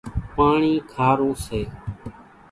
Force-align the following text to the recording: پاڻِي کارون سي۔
پاڻِي 0.35 0.73
کارون 0.93 1.31
سي۔ 1.45 1.61